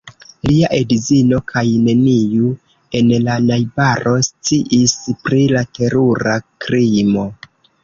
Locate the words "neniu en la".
1.87-3.37